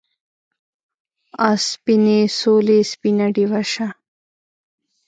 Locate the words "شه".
3.71-3.87